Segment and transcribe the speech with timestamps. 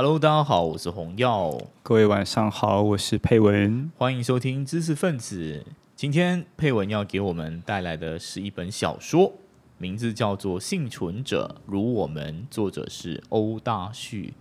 [0.00, 5.66] Hello，大家好，我是洪耀，各位晚上好，我是佩文，欢迎收听知识分子。
[5.96, 9.32] 今天佩文要给我们带来的是一本小说，
[9.76, 14.34] 名字叫做《幸存者如我们》，作者是欧大旭。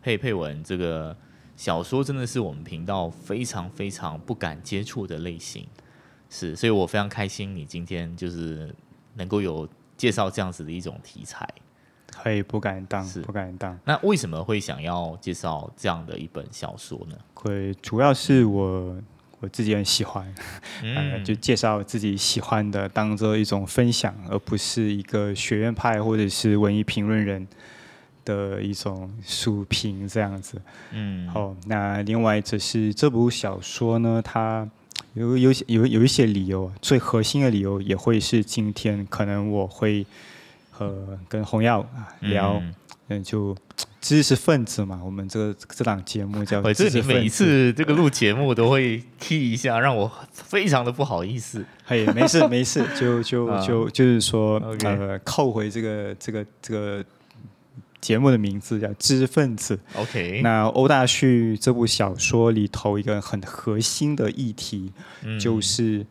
[0.00, 1.14] 佩佩文，这个
[1.56, 5.66] 小说真的是我们频道非常非常不敢接触的类型，
[6.30, 8.74] 是，所以我非常开心你今天就是
[9.16, 11.46] 能够有介绍这样子的一种题材。
[12.12, 13.78] 可以不敢当，是不敢当。
[13.84, 17.16] 那为什么会想要介绍这样的一本小说呢？
[17.34, 18.96] 会主要是我
[19.40, 20.32] 我自己很喜欢，
[21.24, 27.44] 就 介绍自己喜欢的，当做一种分享，而不是一个学院派或者是文艺评论人
[28.24, 30.62] 的一种书评这样子。
[30.92, 34.68] 嗯，好，那另外只是这部小说呢，它
[35.14, 40.06] 有有有有一些理由，最核心的理由也会是今天可能我会
[40.78, 42.58] 呃跟洪耀啊聊。
[42.62, 42.74] 嗯
[43.08, 43.54] 嗯，就
[44.00, 47.12] 知识分子嘛，我们这个这档节目 叫我这知识分子。
[47.12, 51.62] 你每一次这个录节目都会 key 一下，让我非常的不好意思。
[51.84, 57.04] 嘿，没事 没事，就就啊就就是说呃，扣回这个这个这个
[58.00, 59.78] 节目的名字叫知识分子。
[59.96, 64.90] OK，那欧大旭这部小说里头一个很核心的议题，
[65.22, 66.06] 嗯就是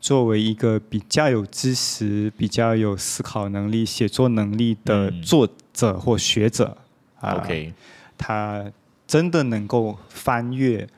[0.00, 5.22] 作为一个比较有知识、比较有思考能力、写作能力的嗯。
[5.22, 6.76] 作者或学者
[7.20, 7.74] 啊 OK，
[8.16, 8.64] 他
[9.06, 10.88] 真的能够翻越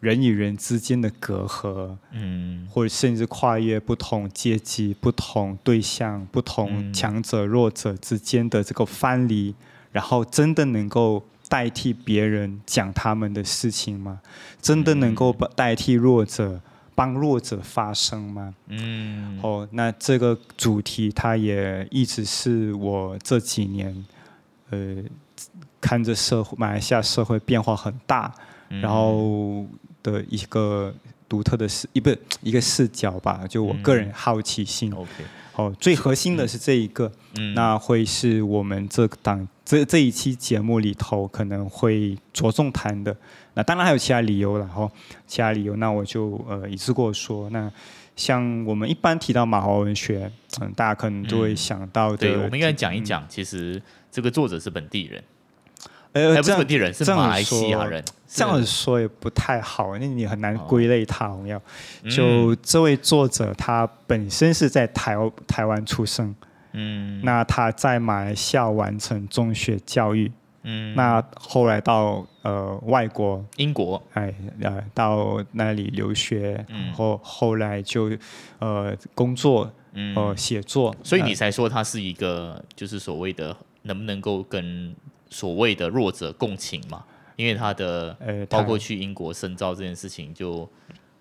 [0.00, 2.66] 人与人之间的隔阂，嗯。
[2.70, 6.94] 或者甚至跨越不同阶级、不同对象、不同嗯。
[6.94, 9.54] 强者弱者之间的这个藩篱，
[9.90, 14.20] 然后真的能够代替别人讲他们的事情吗？
[14.62, 16.60] 真的能够把代替弱者
[16.98, 18.52] 帮弱者发声吗？
[18.66, 24.04] 嗯哦，那这个主题它也一直是我这几年，
[24.70, 24.96] 呃，
[25.80, 28.34] 看着社会马来西亚社会变化很大，
[28.70, 29.64] 嗯然后
[30.02, 30.92] 的一个
[31.28, 32.10] 独特的视一不
[32.42, 34.92] 一个视角吧，就我个人好奇心。
[34.92, 35.08] OK，
[35.54, 43.16] 哦，最核心的是这一个，嗯那会是我们这档这这一期节目里头可能会着重谈的。
[43.58, 44.88] 那当然还有其他理由了，哈、
[45.26, 47.50] 其他理由，那我就呃一次过说。
[47.50, 47.68] 那
[48.14, 50.30] 像我们一般提到马华文学，
[50.60, 53.82] 嗯，大家可能都会嗯想到的，对，我们应该讲一讲，其实
[54.12, 55.24] 这个作者是本地人，
[56.12, 58.04] 呃，哎，不是本地人，是马来西亚说人。
[58.28, 61.28] 这样子说也不太好，那你很难哦归类他。
[61.28, 61.60] 我们要
[62.04, 65.16] 嗯就这位作者，他本身是在台
[65.48, 66.32] 台湾出生，
[66.74, 70.30] 嗯那他在马来西亚完成中学教育，
[70.68, 70.94] 嗯。
[70.94, 74.02] 那后来到呃外国，英国。
[74.12, 76.86] 哎呃到那里留学，嗯。
[76.86, 78.10] 然后后来就
[78.58, 80.14] 呃工作嗯。
[80.14, 84.94] 呃写作，所以你呃才说他是一个，就是所谓的能不能够跟
[85.30, 87.04] 所谓的弱者共情嘛？
[87.36, 90.68] 因为他的呃包括去英国深造这件事情，就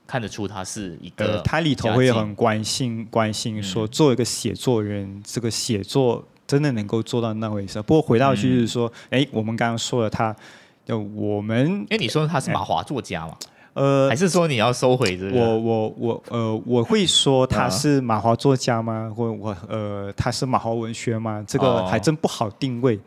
[0.08, 3.88] 看得出他是一呃个他里头会很关心关心说，嗯。
[3.90, 7.82] 作为一个写作人，这个写作真的能够做到那回事。
[7.82, 10.36] 不过回到去就是说，哎、我们刚刚说了他，
[10.86, 13.36] 就我们因为你说他是马华作家嘛，
[13.74, 15.38] 呃还，是说你要收回这个？
[15.38, 19.12] 我我我呃，我会说他啊是马华作家吗？
[19.16, 21.44] 或我呃，他是马华文学吗？
[21.46, 23.00] 这个哦还真不好定位。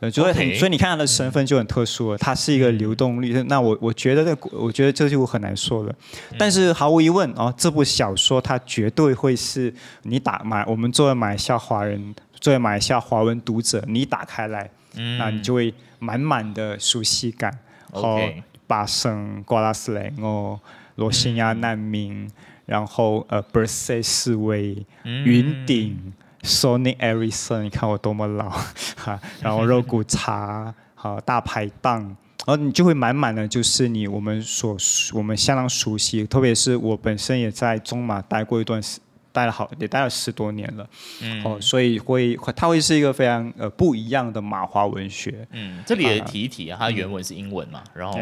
[0.00, 3.32] 呃，就会很所以你看他的身份就很特殊了，他是一个流动率。
[3.48, 5.92] 那我我觉得这，我觉得这就很难说了。
[6.38, 15.18] 但是毫无疑问哦，这部小说它绝对会是你打马，我们作为马来西亚华人，作为马来西亚华文读者，你打开来，嗯。
[15.18, 17.58] 那你就会满满的熟悉感。
[17.90, 18.20] 和
[18.66, 20.60] 巴生、瓜拉斯雷哦，
[20.96, 22.30] 罗兴亚难民，
[22.66, 25.24] 然后呃 b e r s e 示威、嗯。
[25.24, 26.12] 云顶、
[26.42, 28.50] Sony Ericsson，你看我多么老。
[28.94, 32.14] 哈，然后肉骨茶， 好大排档。
[32.46, 34.76] 然后你就会满满的，就是你我们所
[35.14, 39.00] 我们相当熟悉，特别是我本身也在中马待过一段时，
[39.38, 40.88] 待了好也待了十多年了，
[41.22, 41.44] 嗯。
[41.44, 48.18] 哦，所以会会它会是一个非常呃不一样的马华文学，嗯，这里也提一提啊，它原文是英文嘛，然后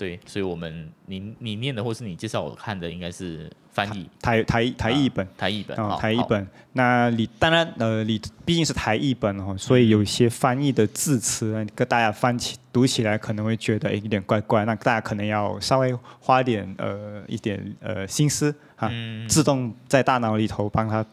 [0.00, 5.28] 对，所以我们你你念的或是你介绍我看的应该是翻译台台台译本。
[5.36, 6.48] 台译本台译本。
[6.72, 21.04] 那你当然呃，你毕竟是台译本哦，所嗯以有一些翻译的字词，呃跟大家翻起读起来可能会觉得诶有点怪怪，那大家可能要稍微花一点呃一点呃心思哈，嗯自动在大脑里头帮他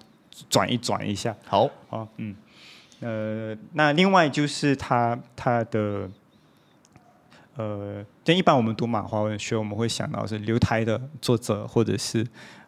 [0.49, 1.35] 转一转一下。
[1.45, 2.33] 好，哦，嗯，
[3.01, 6.09] 呃，那另外就是它它的，
[7.57, 12.25] 呃，但一般我们读马华文学，我们会想到是留台的作者，或者是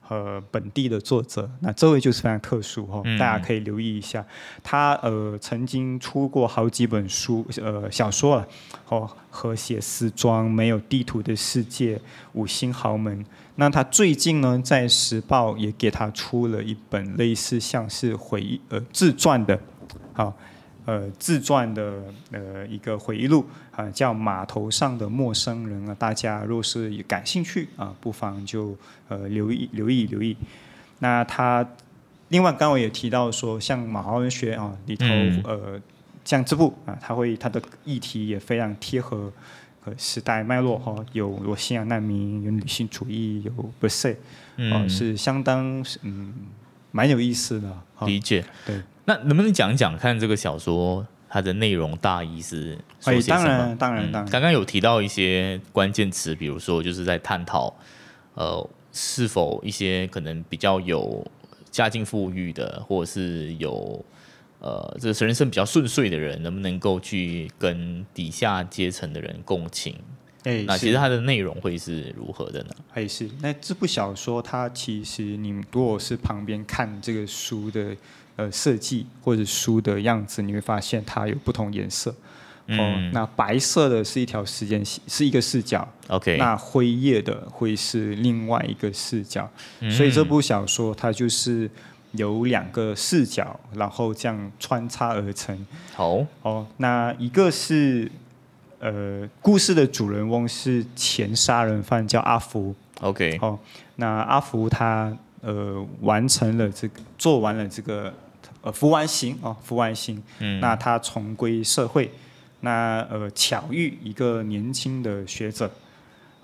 [0.07, 4.25] 呃本地的作者，那这位就是非常特殊哈、嗯大家可以留意一下。
[4.63, 8.47] 他呃曾经出过好几本书，呃小说了，
[8.88, 12.01] 哦，和谐丝装、没有地图的世界、
[12.33, 13.24] 五星豪门。
[13.57, 19.59] 那他最近呢，在时报也给他出了一本类似像是回忆呃自传的，
[20.13, 20.33] 好、
[20.86, 28.76] 呃自传的呃一个回忆录啊、叫《码头上的陌生人》啊，大家若是也感兴趣啊，不妨就
[29.08, 30.36] 呃留意留意留意。
[31.00, 31.68] 那他
[32.30, 35.81] 另外刚刚我也提到说，像马华文学啊里头、嗯呃，
[36.26, 39.31] 像这部啊，它会它的议题也非常贴合。
[39.86, 46.34] 呃，时代脉络哈、有罗西亚难民，有女性主义，有 b e r s e 哦，嗯，是相当嗯
[46.92, 48.44] 蛮有意思的哦、理解。
[48.66, 48.76] 对，
[49.09, 53.41] 那能不能讲一讲看这个小说它的内容大意是说哎，些什么？
[53.44, 57.75] 当然，当然，嗯当然，刚刚有提到一些关键词，比如说就是在探讨，
[58.35, 61.25] 呃，是否一些可能比较有
[61.71, 64.06] 家境富裕的，或者是有
[64.59, 69.95] 呃这个人生比较顺遂的人，能不能够去跟底下阶层的人共情？
[70.44, 72.69] 哎，是那其实它的内容会是如何的呢？
[72.91, 77.95] 还是那这部小说，它其实你如果是旁边看这个书的
[78.39, 82.09] 呃设计或者书的样子，你会发现它有不同颜色。
[82.12, 89.50] 哦嗯，那白色的是一条时间线，是一个视角；，OK，那灰叶的会是另外一个视角。
[89.80, 91.68] 嗯所以这部小说它就是
[92.12, 95.65] 有两个视角，然后这样穿插而成。
[95.95, 98.12] 好，哦，那一个是
[98.77, 102.75] 呃，故事的主人翁是前杀人犯，叫阿福。
[103.01, 103.57] OK，哦，
[103.95, 105.12] 那阿福他
[105.42, 108.13] 呃完成了这个，做完了这个
[108.61, 112.11] 呃服完刑哦，服完刑，嗯，那他重归社会，
[112.61, 115.71] 那呃巧遇一个年轻的学者，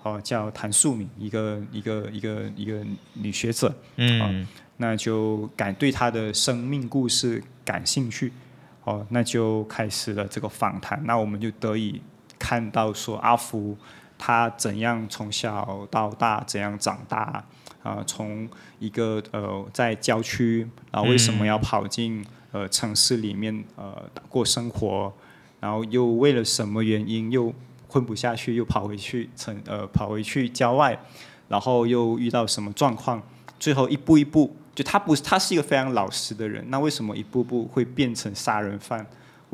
[0.02, 2.84] 哦叫谭素敏，一个一个一个一个
[3.14, 4.46] 女学者，嗯，
[4.78, 8.32] 那就感对她的生命故事感兴趣，
[8.84, 11.00] 哦，那就开始了这个访谈。
[11.04, 12.00] 那我们就得以
[12.38, 13.76] 看到说阿福
[14.18, 17.44] 他怎样从小到大怎样长大
[17.86, 18.48] 啊、从
[18.80, 25.12] 一个呃在郊区，然后为什么要跑进呃城市里面呃过生活，
[25.60, 27.54] 然后又为了什么原因又
[27.86, 30.98] 混不下去，又跑回去城呃跑回去郊外，
[31.48, 33.22] 然后又遇到什么状况，
[33.60, 39.06] 最后一步一步，就他不是他是一个非常老实的人，那为什么一步步会变成杀人犯？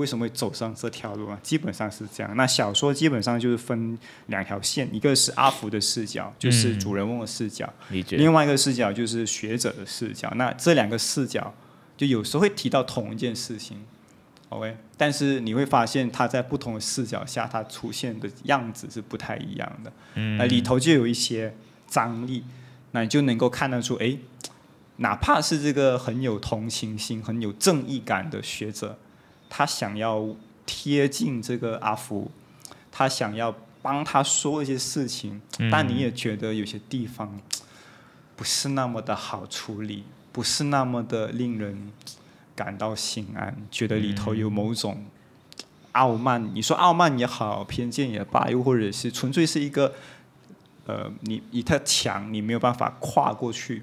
[0.02, 1.38] 为什么会走上这条路啊？
[1.44, 2.36] 基本上是这样。
[2.36, 3.96] 那小说基本上就是分
[4.26, 10.30] 两条线，一个是阿福的视角，就是主人翁的视角；理解，另外一个视角就是学者的视角。
[10.34, 11.54] 那这两个视角
[11.96, 13.78] 就有时候会提到同一件事情
[14.48, 19.92] ，OK，但是你会发现它在不同的视角下，它出现的样子是不太一样的。
[20.16, 21.54] 嗯那里头就有一些
[21.86, 22.42] 张力，
[22.90, 24.18] 那你就能够看得出，诶，
[24.96, 28.98] 哪怕是这个很有同情心、很有正义感的学者，
[29.54, 30.34] 他想要
[30.64, 32.30] 贴近这个阿福，
[32.90, 37.38] 他想要帮他说一些事情，但你也觉得有些地方
[38.34, 41.92] 不是那么的好处理，不是那么的令人
[42.56, 45.04] 感到心安，觉得里头有某种
[45.92, 46.50] 傲慢。
[46.54, 49.94] 你说傲慢也好，偏见也罢，又或者是纯粹是一个
[50.86, 53.82] 呃，你一太强你没有办法跨过去，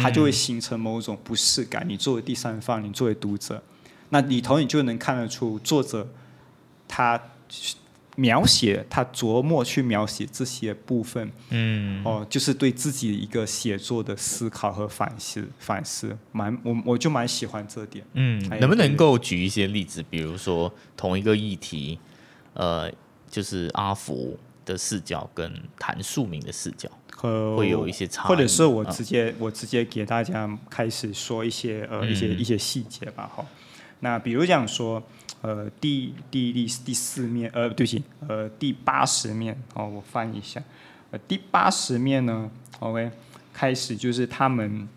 [0.00, 1.84] 它就会形成某种不适感。
[1.86, 3.62] 你作为第三方，你作为读者，
[4.10, 6.06] 那里头你就能看得出作者
[6.86, 7.20] 他
[8.16, 18.04] 描写他琢磨去描写这些部分，嗯，哦，就是对自己一个写作的思考和反思，反思，蛮我我就蛮喜欢这点。
[18.14, 20.04] 嗯，哎能不能对够举一些例子？
[20.10, 21.98] 比如说同一个议题，
[22.52, 22.92] 呃，
[23.30, 26.90] 就是阿福的视角跟谭树明的视角
[27.22, 33.46] 呃，会有一些差异，或者是我嗯直接、我直接给大家开始说一些呃一些嗯一些细节吧哈。
[34.00, 35.02] 那比如讲说，
[35.42, 40.62] 呃，第第第第四面，呃，对不起，呃，第八十面哦，我翻一下，
[41.10, 43.10] 呃，第八十面呢，OK，
[43.52, 44.88] 开始就是他们，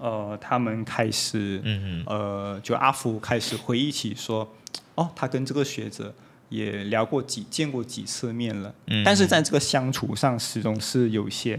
[0.00, 4.48] 呃，他们开始，嗯呃，就阿福开始回忆起说，
[4.94, 6.14] 哦，他跟这个学者
[6.48, 8.74] 也聊过几见过几次面了。
[8.86, 11.58] 嗯，但是在这个相处上，始终是有些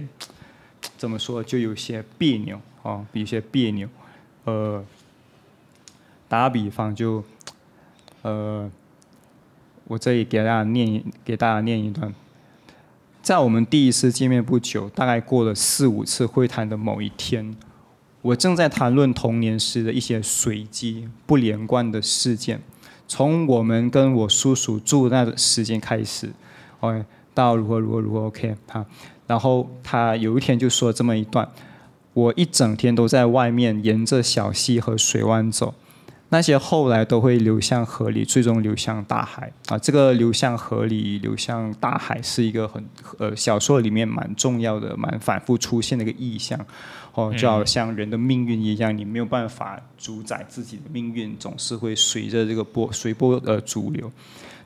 [0.97, 3.89] 怎么说，就有些别扭哦，有些别扭。
[4.45, 4.85] 呃，
[6.27, 7.23] 打比方就，
[8.23, 8.69] 呃，
[9.87, 12.13] 我这里给大家念一给大家念一段，
[13.21, 17.55] 在我们第一次见面不久，大概过了四五次会谈的某一天，
[18.21, 22.61] 我正在谈论童年时的一些随机不连贯的事件。
[23.07, 26.31] 从我们跟我叔叔住那段时间开始
[26.79, 27.05] ，OK，
[27.35, 28.83] 到如何如何如何 OK 好，
[29.27, 31.47] 然后他有一天就说这么一段，
[32.13, 35.75] 我一整天都在外面沿着小溪和水湾走，
[36.35, 39.77] 那些后来都会流向河里，最终流向大海啊。
[39.77, 42.83] 这个流向河里、流向大海是一个很
[43.17, 46.59] 呃小说里面蛮重要的、蛮反复出现的一个意象。
[47.13, 54.11] 哦，就好像人的命运一样，你没有办法主宰自己的命运，总是会随着这个波随波而逐流。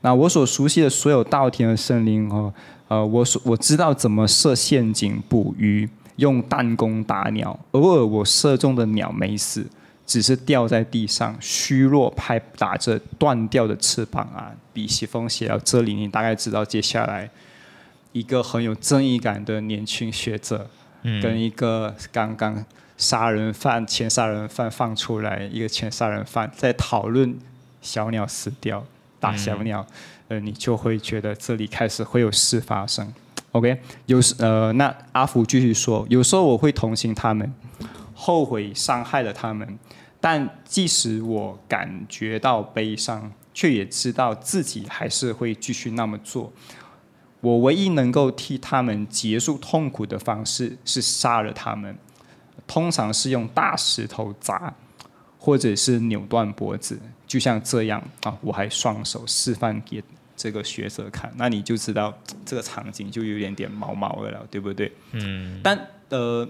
[0.01, 2.51] 那我所熟悉的所有稻田和森林哦，
[2.87, 7.59] 呃，我所我知道怎么设陷阱捕鱼，用弹弓打鸟。
[7.73, 9.67] 偶尔我射中的鸟没死，
[10.09, 14.51] 只是掉在地上，虚弱拍打着断掉的翅膀啊。
[14.73, 17.29] 比西风写到这里，你大概知道接下来
[18.11, 20.67] 一个很有正义感的年轻学者。
[21.21, 22.65] 跟一个刚刚
[22.97, 27.33] 杀人犯、前杀人犯放出来，一个前杀人犯在讨论
[27.81, 28.85] 小鸟死掉、
[29.17, 29.87] 打小鸟，
[30.27, 33.13] 呃，你就会觉得这里开始会有事发生。
[33.53, 37.49] OK，有时呃，那阿福继续说，有时候我会同情他们，
[38.21, 39.79] 后悔伤害了他们，
[40.19, 46.51] 但即使我感觉到悲伤，却也知道自己还是会继续那么做。
[47.39, 51.97] 我唯一能够替他们结束痛苦的方式是杀了他们，
[52.67, 54.75] 通常是用大石头砸，
[55.37, 58.37] 或者是扭断脖子，就像这样啊！
[58.41, 60.03] 我还双手示范给
[60.35, 62.13] 这个学者看，那你就知道
[62.45, 64.91] 这个场景就有点点毛毛的了，对不对？
[65.13, 65.61] 嗯。
[65.63, 66.45] 但呃，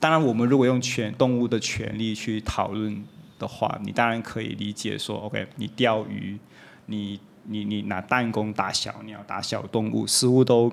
[0.00, 3.04] 当然，我们如果用权动物的权利去讨论
[3.38, 6.38] 的话，你当然可以理解说，OK，你钓鱼，
[6.86, 7.20] 你。
[7.50, 10.70] 你你拿弹弓打小鸟、打小动物，似乎都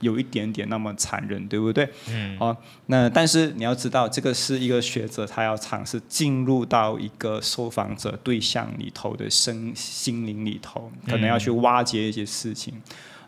[0.00, 1.88] 有一点点那么残忍，对不对？
[2.10, 2.38] 嗯。
[2.38, 2.54] 好，
[2.88, 12.74] 那但是你要知道，这个是一个学者，他要尝试进入到一个受访者对象里头的身心灵里头，可能要去挖掘一些事情。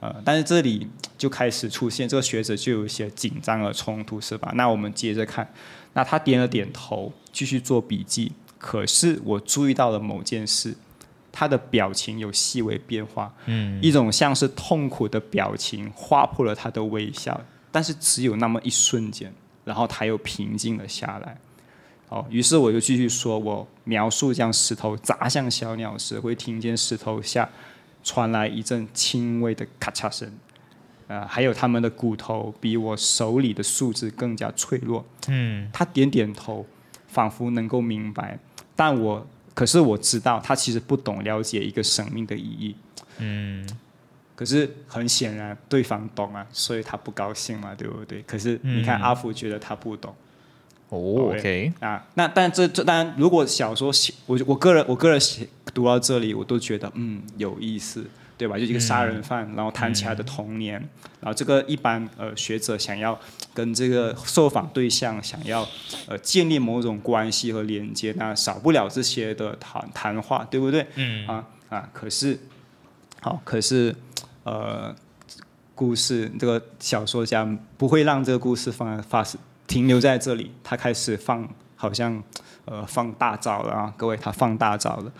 [0.03, 4.53] 呃，但是这里就开始出现，这个学者就有一些紧张和冲突，是吧？
[4.57, 5.49] 那我们接着看，
[5.93, 8.33] 那他点了点头，继续做笔记。
[8.59, 10.75] 可是我注意到了某件事。
[11.35, 17.41] 他的表情有细微变化，嗯，一种像是痛苦的表情划破了他的微笑，
[17.71, 19.33] 但是只有那么一瞬间，
[19.65, 21.39] 然后他又平静了下来。
[22.11, 27.49] 哦，于是我就继续说，我描述将石头砸向小鸟时，会听见石头下
[28.03, 30.31] 传来一阵轻微的咔嚓声，
[31.07, 35.05] 呃，还有他们的骨头比我手里的树枝更加脆弱。
[35.29, 36.67] 嗯，他点点头，
[37.09, 38.39] 仿佛能够明白，
[38.75, 39.27] 但我。
[39.55, 42.75] 可是我知道他其实不懂了解一个生命的意义。
[43.19, 43.69] 嗯。
[44.35, 48.23] 可是很显然对方懂啊，所以他不高兴嘛，对不对？
[48.23, 50.13] 可是你看阿福觉得他不懂。
[50.89, 51.71] 哦，OK。
[51.81, 58.05] 啊，那但这这当然，如果小说写我我个人我个人写读到这里，我都觉得嗯有意思。
[58.39, 58.59] 对吧？
[58.59, 60.73] 就一个杀人犯，然后谈起他的童年，
[61.21, 63.17] 然后这个一般呃学者想要
[63.55, 65.65] 跟这个受访对象想要
[66.09, 70.85] 呃建立某种关系和连接，那少不了这些的谈谈话，对不对？
[70.97, 72.37] 嗯啊啊，可是
[73.21, 73.95] 好，可是
[74.43, 74.93] 呃，
[75.77, 79.25] 故事这个小说家不会让这个故事放发
[79.69, 82.21] 停留在这里，他开始放，好像
[82.65, 85.13] 呃放大招了啊，各位，他放大招了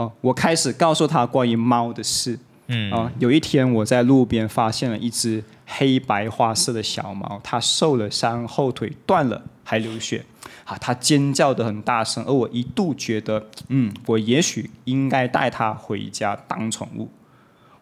[0.00, 2.38] 哦，我开始告诉他关于猫的事。
[2.72, 10.24] 嗯啊，有一天我在路边发现了一只黑白花色的小猫，它受了伤，后腿断了，还流血，
[10.64, 17.10] 啊，它尖叫的很大声，而我一度觉得，嗯，我也许应该带它回家当宠物，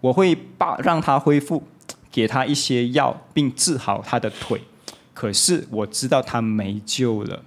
[0.00, 1.62] 我会把让它恢复，
[2.10, 4.62] 给它一些药，并治好它的腿，
[5.12, 7.42] 可是我知道它没救了，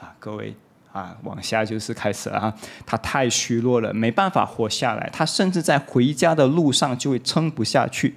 [0.00, 0.54] 啊，各位。
[0.96, 2.54] 啊，往下就是开始了啊，
[2.86, 5.10] 他太虚弱了，没办法活下来。
[5.12, 8.14] 他甚至在回家的路上就会撑不下去。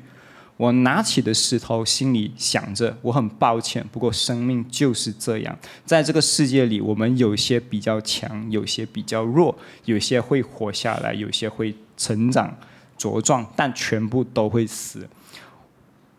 [0.56, 12.54] 我拿起的石头，心里想着，我很抱歉，不过生命就是这样，在这个世界里，我们有些比较强，有些比较弱，有些会活下来，有些会成长
[12.98, 15.08] 茁壮，但全部都会死。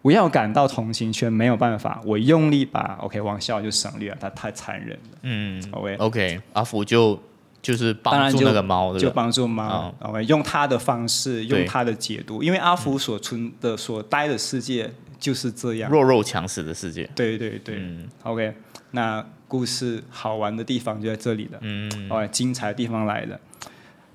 [0.02, 2.00] 不要感到同情，却没有办法。
[2.04, 5.18] 我用力把 OK 王笑就省略了，他太残忍了。
[5.22, 7.20] 嗯，OK OK，阿福就
[7.60, 9.94] 就是帮助那个猫，就帮助猫。
[10.00, 17.08] OK，用他的方式，用他的解读，因为阿福所存的、所待的世界就是这样弱肉强食的世界。
[17.14, 17.78] 对对对
[18.22, 18.54] ，OK，
[18.92, 21.58] 那故事好玩的地方就在这里了。
[21.60, 23.38] 嗯，OK，精彩的地方来了。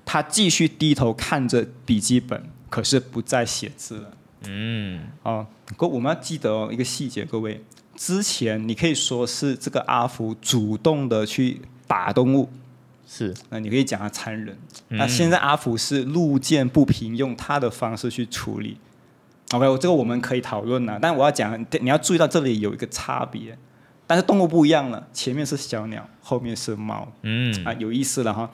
[0.04, 4.10] 他继续低头看着笔记本，可是不再写字了。
[4.44, 7.62] 嗯，哦，各我们要记得哦一个细节，各位，
[7.96, 12.48] 之前你可以说是这个阿福主动的去打动物，
[13.06, 14.56] 是，那你可以讲他残忍，
[14.88, 18.76] 那现在阿福是路见不平，用他的方式去处理。
[19.52, 23.56] OK，这个我们可以讨论呐，但我要讲，你要注意到这里有一个差别，
[24.06, 27.10] 但是动物不一样了，前面是小鸟，后面是猫。
[27.22, 27.64] 嗯。
[27.64, 28.50] 啊，有意思了哈。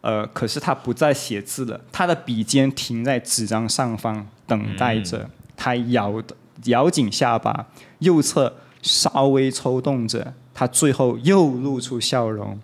[0.00, 5.28] 呃，可是他不再写字了，他的笔尖停在纸张上方，等待着。
[5.56, 7.66] 他咬的咬紧下巴，
[8.00, 12.58] 右侧稍微抽动着，他最后又露出笑容，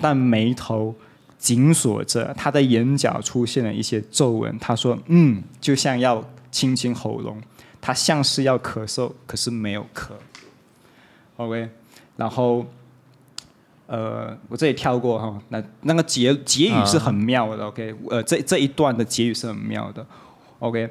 [0.00, 0.94] 但眉头
[1.38, 4.58] 紧锁着，他的眼角出现了一些皱纹。
[4.58, 7.40] 他说：“嗯，就像要清清喉咙。”
[7.80, 10.10] 他像是要咳嗽，可是没有咳。
[11.36, 11.68] OK，
[12.16, 12.66] 然后
[13.86, 17.64] 呃，我这里跳过哈，那那个结结语是很妙的。
[17.66, 20.04] OK，呃，这这一段的结语是很妙的。
[20.58, 20.90] OK，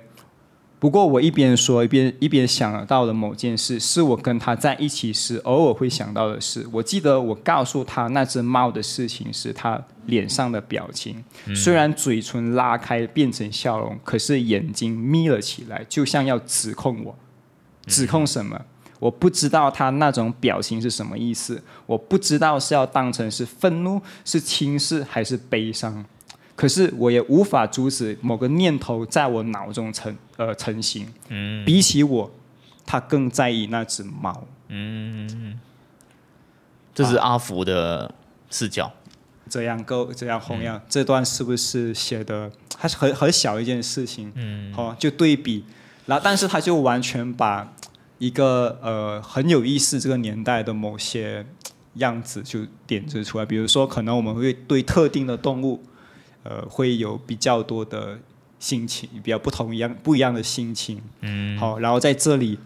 [0.79, 6.65] 不过我一边说一边一边想到了某件事，是我跟他在一起时偶尔会想到的事。
[6.71, 11.21] 我记得我告诉他那只猫的事情时，他脸上的表情，
[11.53, 17.15] 虽然嘴唇拉开变成笑容，可是眼睛眯了起来，就像要指控我。
[17.85, 18.61] 指控什么？
[18.99, 26.05] 我不知道他那种表情是什么意思，我不知道是要当成是愤怒、是轻视还是悲伤。
[26.59, 31.07] 可是我也无法阻止某个念头在我脑中成呃成型。
[31.29, 32.29] 嗯比起我，
[32.85, 34.45] 他更在意那只猫。
[34.67, 35.57] 嗯，
[36.93, 38.13] 这是阿福的
[38.49, 38.91] 视角。
[39.49, 44.29] 这样够这样弘扬，这段是不是写的还是很很小一件事情？
[44.35, 45.63] 嗯哦，就对比，
[46.07, 47.73] 然后但是他就完全把
[48.17, 51.45] 一个呃很有意思这个年代的某些
[51.93, 55.81] 样子就点缀出来，比如说可能我们会对特定的动物，
[56.43, 58.17] 呃会有比较多的
[58.59, 61.01] 心情，比较不同一样不一样的心情。
[61.21, 62.59] 嗯好，然后在这里，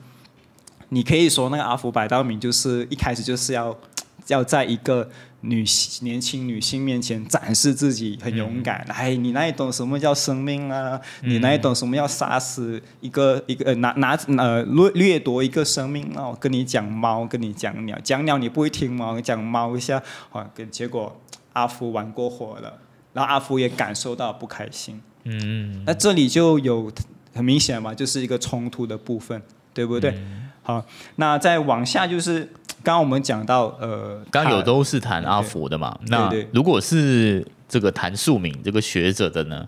[0.89, 3.77] 你可以说那个阿福百道明就是一开始就是要
[4.27, 5.09] 要在一个
[5.41, 10.99] 女性年轻女性面前展示自己很勇敢，哎，你哪里懂什么叫生命啊？
[11.23, 16.09] 你哪里懂什么要杀死一个一个呃拿拿呃掠掠夺一个生命？
[16.13, 19.11] 那我跟你讲猫，跟你讲鸟，讲鸟你不会听吗？
[19.11, 20.01] 我讲猫一下，
[20.31, 21.19] 啊，跟结果
[21.51, 22.79] 阿福玩过火了，
[23.13, 25.01] 然后阿福也感受到不开心。
[25.25, 26.91] 嗯那这里就有
[27.33, 29.41] 很明显嘛，就是一个冲突的部分，
[29.73, 30.11] 对不对？
[30.11, 32.41] 嗯好，那再往下就是
[32.83, 35.97] 刚刚我们讲到呃，刚刚有都是谈阿福的嘛？
[36.07, 39.65] 那如果是这个谭树敏这个学者的呢？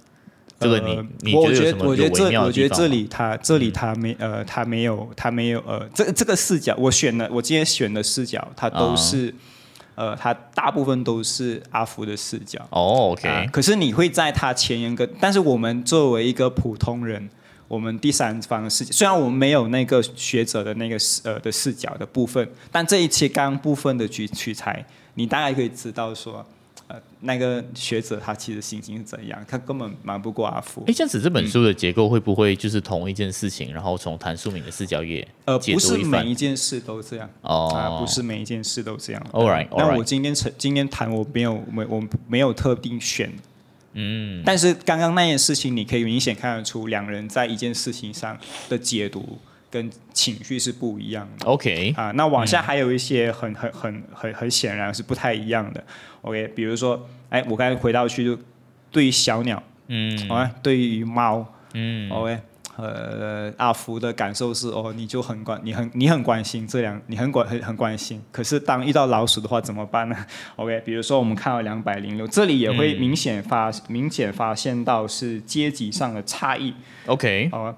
[0.57, 2.87] 这个你呃你我觉得我觉得这我觉得这？
[2.87, 9.35] 里他这里他没呃他没有他没有呃这这个视角我选的我今天选的视角他都啊是、
[9.95, 12.59] 呃它大部分都是阿福的视角。
[12.69, 17.29] 哦，OK，啊可是你会在他前言跟，但是我们作为一个普通人，
[17.67, 26.45] 我们第三方的视角，虽然我们没有那个学者的那个视呃的视角的部分，但这一期刚部分的取取材，你大概可以知道说，
[26.87, 30.93] 呃，那个学者他其实心情是怎样，他根本瞒不过阿福哎，。
[30.93, 37.29] 这样子这本书的结构会不会就是同一件事情，然后从谭树敏的视角也呃，不是每一件事都这样。
[37.41, 39.27] 哦啊，不是每一件事都这样。
[39.31, 43.31] All right, all 那我今天成今天谈我没有没我没有特定选
[43.93, 48.37] 嗯但是刚刚那件事情，你可以明显看得出两人在一件事情上
[48.69, 49.39] 的解读
[49.75, 52.11] 跟情绪是不一样的 OK，啊。
[52.11, 55.83] 那往下还有一些很很很很很显然是不太一样的。
[56.21, 58.39] OK，比如说，哎，我刚才回到去就
[58.89, 62.39] 对于小鸟，嗯啊，对于猫嗯，OK。
[62.77, 68.21] 呃，阿福的感受是哦，你就很关，你很你很关心这两，你很关很很关心。
[68.31, 70.15] 可是当遇到老鼠的话怎么办呢？
[70.57, 76.73] OK，比如说我们看到两百零六，这里也会嗯明显发、明显发现到是阶级上的差异。
[77.05, 77.71] OK，好、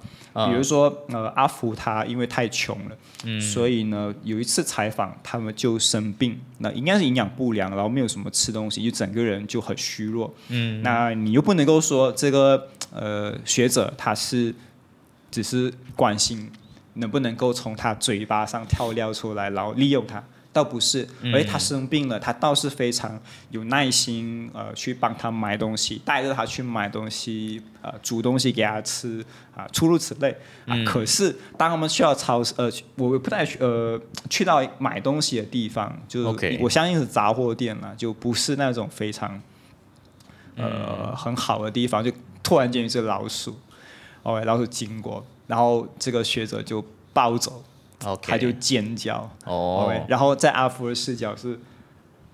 [0.48, 10.34] 比如说呃，阿福他因为太穷了，嗯所以呢有一次采访他们就生病，那应该是营养不良，然后没有什么吃东西，就整个人就很虚弱。
[10.50, 14.54] 嗯那你又不能够说这个呃学者他是
[15.38, 16.52] 只是关心
[16.96, 23.20] 能不能够从他嘴巴上跳撩出来，然后利用他，倒不是，而他生病了，他倒是非常
[23.52, 29.24] 有耐心，呃，去帮他买东西，带着他去买东西，呃，煮东西给他吃，
[29.56, 30.76] 啊，诸如此类啊。
[30.84, 39.40] 可是当他们去到超市，呃，我不太去呃去到买东西的地方，就是我相信是杂货店了，就不是那种非常。
[40.60, 43.56] 呃很好的地方，就突然间一只老鼠，
[44.28, 47.64] 哦，老鼠经过，然后这个学者就暴走
[48.04, 51.58] ，OK，他就尖叫哦，OK，然后在阿福的视角是，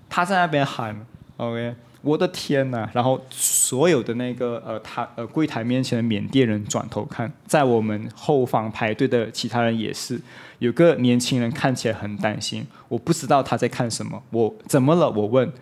[0.08, 2.88] 他在那边喊，OK，我的天呐！
[2.92, 10.20] 然后所有的那个呃，他呃柜台面前的缅甸人转头看，在我们后方排队的其他人也是，
[10.58, 15.08] 有个年轻人看起来很担心，我不知道他在看什么，我怎么了？
[15.10, 15.52] 我问，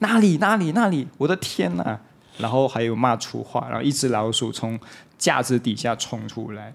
[0.00, 1.06] 哪里哪里哪里？
[1.18, 2.00] 我的天呐！
[2.38, 4.78] 然后还有骂粗话，然后一只老鼠从
[5.18, 6.74] 架子底下冲出来，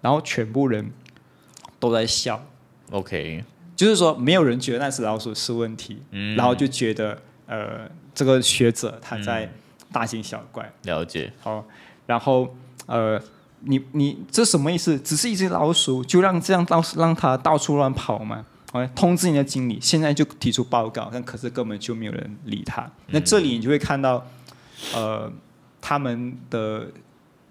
[0.00, 0.90] 然后全部人
[1.80, 2.42] 都在笑。
[2.90, 3.44] OK，
[3.76, 9.52] 就是说没有人觉得那只老鼠是问题，嗯然后就觉得呃这个学者他在
[9.92, 10.72] 大惊小怪。
[10.82, 11.64] 了解，好，
[12.06, 13.20] 然后呃，
[13.60, 14.98] 你你这什么意思？
[14.98, 22.90] 只是一只老鼠，就让这样到让它到处乱跑吗？OK，通知你的经理，现在就提出报告，但可是根本就没有人理他。
[23.08, 24.26] 那这里你就会看到，
[24.94, 25.30] 呃，
[25.80, 26.86] 他们的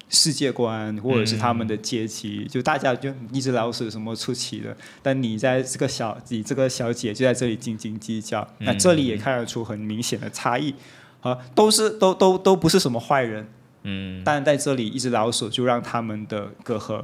[0.09, 4.75] 世界观或者是他们的阶级，就大家就一只老鼠有什么出奇的？
[5.01, 10.73] 但你在这个小你这个小姐就在这里斤斤计较，那这里也看得出很明显的差异。
[11.21, 13.45] 啊，都是都都都不是什么坏人，
[13.81, 17.03] 嗯，但在这里一只老鼠就让他们的隔阂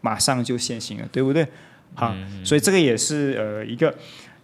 [0.00, 1.46] 马上就现形了，对不对？
[1.94, 3.92] 好，所以这个也是呃一个。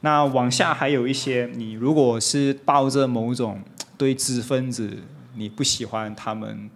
[0.01, 3.63] 那往下还有一些，你如果是抱着某种
[3.97, 4.91] 对知识分子
[5.37, 6.69] 你不喜欢他们，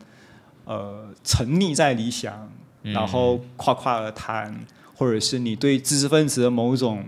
[0.70, 2.48] 呃，沉溺在理想，
[2.82, 7.06] 然后夸夸而谈，或者是你对知识分子的某种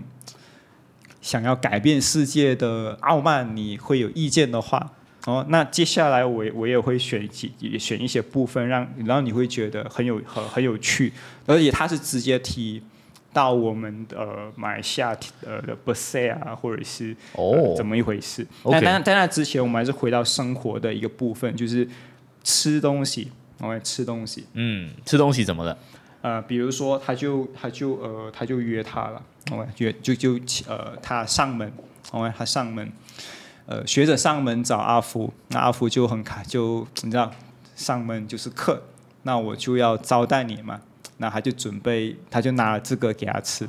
[1.21, 4.91] 想要改变世界的傲慢，你会有意见的话，
[5.27, 11.13] 哦，那接下来我我也会选几选一些部分让，让你会觉得很有很很有趣，
[11.45, 12.83] 而且他是直接提
[13.31, 17.73] 到我们的呃马来西亚呃的 b e s e 啊，或者是呃哦。
[17.77, 18.45] 怎么一回事。
[18.69, 21.87] 但但在那之前，我们还是回到生活的一个部分，就是
[22.43, 24.47] 吃东西，我们吃东西。
[24.53, 25.77] 嗯，吃东西怎么了？
[26.21, 31.69] 呃，比如说，他就他就呃他就约他了，哦，约就就呃他上门，
[32.11, 32.89] 哦，他上门，
[33.65, 37.29] 呃学着上门找阿福，那阿福就很开，就你知道
[37.75, 38.81] 上门就是客，
[39.23, 40.79] 那我就要招待你嘛，
[41.17, 43.67] 那他就准备，他就拿了这个给他吃，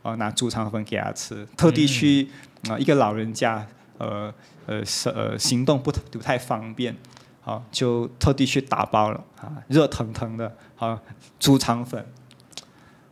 [0.00, 2.28] 哦，拿猪肠粉给他吃，特地去
[2.70, 3.66] 啊、一个老人家，
[3.98, 4.32] 呃
[4.64, 6.96] 呃是呃行动不不太方便。
[7.42, 10.98] 好，就特地去打包了啊，热腾腾的，好
[11.38, 12.04] 猪肠粉。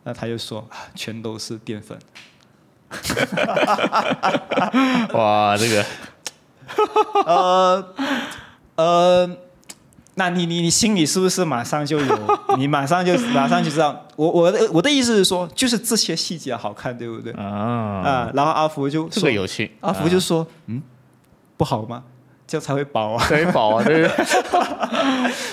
[0.05, 1.99] 那他就说，啊全都是淀粉。
[5.13, 5.85] 哇，这个
[7.27, 7.95] 呃
[8.77, 9.37] 呃，
[10.15, 12.39] 那你你你心里是不是马上就有？
[12.57, 17.33] 你马上就马上就知道，我我的我的意思是说，就是这些细节好看，对不对？
[17.35, 20.83] 啊，啊，然后阿福就这说个有趣，阿福就说，嗯，
[21.57, 22.05] 不好吗？
[22.49, 23.25] 这样才会饱啊。
[23.29, 24.25] 才会饱啊，对 不对？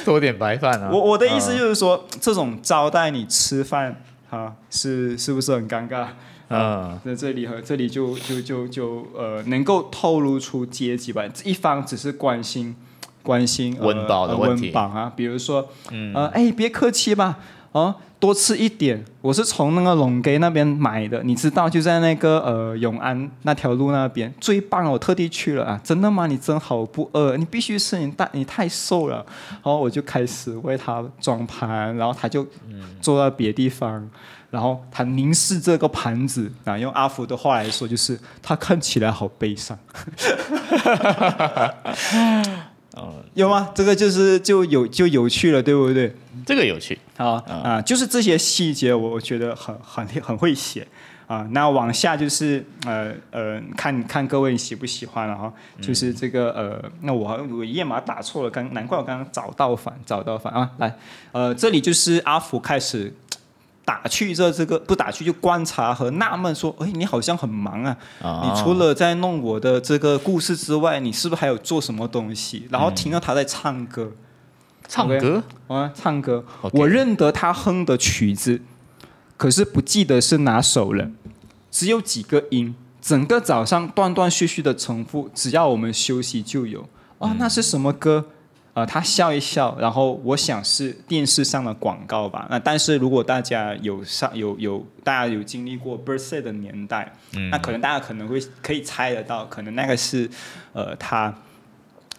[0.03, 0.89] 多点白饭啊。
[0.91, 6.07] 我我的意思啊就是说，这种招待你吃饭啊，是是不是很尴尬？
[6.47, 11.23] 嗯，在这里和这里就就就就呃，能够透露出阶级吧。
[11.43, 12.75] 一方只是关心
[13.23, 17.39] 关心、呃、温饱的呃问题温饱啊，比如说，嗯呃，哎，别客气吧，
[17.75, 19.03] 哦，多吃一点。
[19.19, 25.81] 我是从那个龙街那边买的，你知道，就在那个呃永安那条路那边，最棒了，我特地去了啊！
[25.83, 26.25] 真的吗？
[26.25, 29.17] 你真好，我不饿，你必须吃，你大你太瘦了。
[29.51, 32.47] 然后我就开始为他装盘，然后他就
[33.01, 34.09] 坐到别地方。
[34.49, 39.77] 然后他凝视这个盘子啊，用阿福的话来说，就是他看起来好悲伤。
[43.33, 43.71] 有吗？
[43.75, 46.15] 这个就是就有就有趣了，对不对？
[46.45, 46.97] 这个有趣。
[47.17, 50.87] 啊啊，就是这些细节，我我觉得很很很会写
[51.27, 51.47] 啊。
[51.51, 55.51] 那往下就是呃呃，看看各位喜不喜欢了哈。
[55.81, 60.71] 就是这个呃，那我我页码打错了，刚难怪我刚刚找到反找到反啊。
[60.77, 60.95] 来，
[61.31, 63.13] 呃，这里就是阿福开始。
[63.87, 72.67] 打趣这这个不打趣就观察和纳闷说，哎，你好像很忙啊，啊你除了在弄我的这个故事之外，你是不是还有做什么东西？
[72.71, 74.11] 然后听到他在唱歌，
[74.87, 76.43] 唱歌，啊，唱歌
[76.73, 78.61] 我认得他哼的曲子，
[79.37, 81.09] 可是不记得是哪首了，
[81.71, 86.87] 只有几个音，整个早上断断续续的重复，只要我们休息就有。
[87.17, 88.25] 哦，那是什么歌？
[88.73, 92.45] 呃，他笑一笑，然后我想是电视上的广告吧。
[92.49, 97.13] 那但是如果大家有上有有大家有经历过 birthday 的年代，
[97.49, 100.29] 那可能大家可能会可以猜得到，可能那个是
[100.73, 101.33] 呃他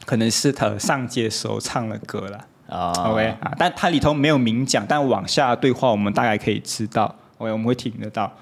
[0.07, 2.47] 可能是他上街时候唱的歌了。
[2.69, 8.33] 啊 OK 啊，但它里头没有明讲，但往下对话我们大概可以知道，OK，我们会听得到。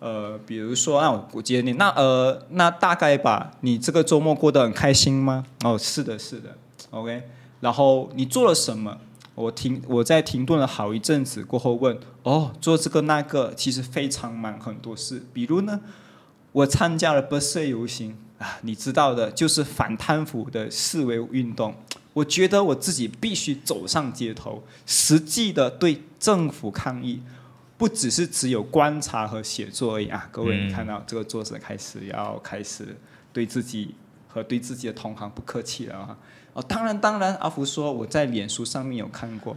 [0.00, 5.44] 呃，比如说，那我我接你，那呃，那大概吧，你这个周末过得很开心吗？
[5.62, 6.56] 哦，是的，是的
[6.90, 7.22] ，OK。
[7.60, 8.98] 然后你做了什么？
[9.34, 15.22] 我停，我在停顿了好一阵子过后问，哦，做这个那个，其实非常忙，很多事。
[15.32, 15.80] 比如呢，
[16.50, 21.74] 我参加了 b u s 游行啊，你知道的，就是反贪腐的示威运动。
[22.12, 27.20] 我觉得我自己必须走上街头，实际的对政府抗议，
[27.78, 30.28] 不只是只有观察和写作而已啊！
[30.30, 32.96] 各位，你看到这个作者开始要开始
[33.32, 33.94] 对自己
[34.28, 36.16] 和对自己的同行不客气了啊！
[36.52, 39.56] 哦，当然当然，阿福说我在脸书上面有看过，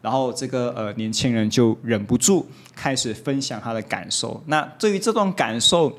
[0.00, 4.42] 然后这个呃年轻人就忍不住开始分享他的感受。
[4.46, 5.96] 那对于这段感受，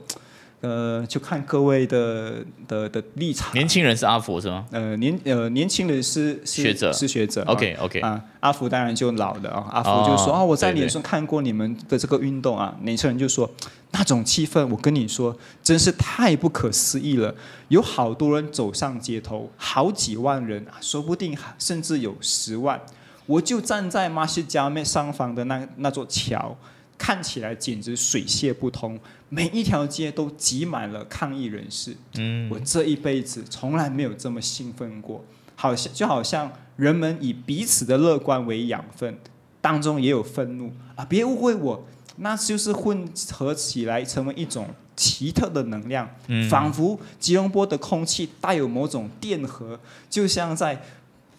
[0.63, 2.35] 呃，就看各位的
[2.69, 3.53] 的的立场。
[3.53, 4.65] 年轻人是阿福是吗？
[4.71, 7.43] 呃，年呃年轻人是是学者是学者。
[7.43, 13.51] OK OK，啊，阿福当然就老了啊，阿福哦就说啊、我在脸上看过你们的这个运动啊，年轻人就说
[13.91, 17.35] 那种气氛，我跟你说真是太不可思议了，
[17.67, 22.79] 有好多人走上街头，好几万人，说不定甚至有十万，
[23.25, 26.55] 我就站在马西加面上方的那那座桥，
[27.03, 31.93] 看起来简直水泄不通，每一条街都挤满了抗议人士。
[32.15, 35.21] 嗯，我这一辈子从来没有这么兴奋过，
[35.53, 39.17] 好像就好像人们以彼此的乐观为养分，
[39.59, 41.03] 当中也有愤怒啊！
[41.03, 41.85] 别误会我，
[42.15, 49.77] 那就是混合起来成为一种奇特的能量，嗯仿佛吉隆坡的空气带有某种电荷，
[50.09, 50.81] 就像在。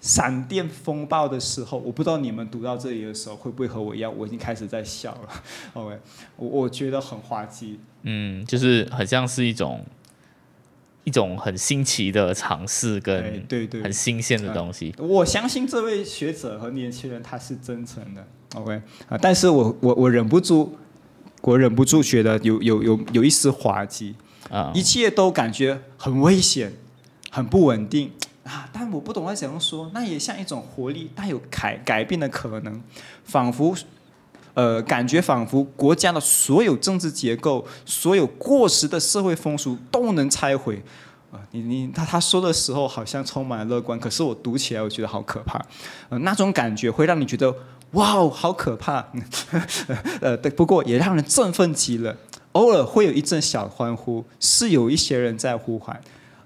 [0.04, 5.42] 闪电风暴的时候，我不知道你们读到这里的时候会不会和我一样，我已经开始在笑了。
[5.72, 5.98] OK，
[6.36, 7.80] 我我觉得很滑稽。
[8.02, 9.82] 嗯，就是很像是一种
[11.04, 14.94] 一种很新奇的尝试哎跟对对很新鲜的东西。
[14.98, 20.72] 我相信这位学者和年轻人他是真诚的，OK 啊，但是我我我忍不住，
[21.40, 24.14] 我忍不住觉得有有有有一丝滑稽，
[24.50, 26.74] 啊、一切都感觉很危险，
[27.30, 28.10] 很不稳定
[28.44, 28.68] 啊！
[28.72, 32.80] 但我不懂要怎样说，那也像一种活力，带有改改变的可能，
[33.24, 33.74] 仿佛。
[34.56, 40.80] 呃，感觉仿佛国家的所有政治结构、所有过时的社会风俗都能拆毁，
[41.32, 45.60] 啊，你你他他说的时候好像充满了乐观，可是我读起来我觉得好可怕，
[46.08, 47.52] 呃，那种感觉会让你觉得
[47.94, 49.04] 哇哦，好可怕，
[50.22, 52.16] 呃，不过也让人振奋极了。
[52.52, 56.00] 偶尔会有一阵小欢呼，是有一些人在呼喊，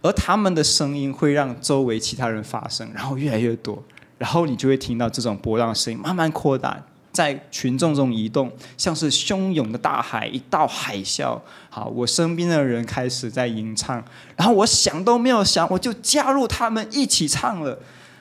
[0.08, 3.82] 而他们的声音会让周围其他人发声，然后越来越多，
[4.16, 11.38] 然后你就会听到这种波浪声音慢慢扩大，在群众中移动，像是汹涌的大海，一道海啸。
[11.68, 14.02] 好，我身边的人开始在吟唱，
[14.34, 17.78] 然后我想都没有想，我就加入他们一起唱了。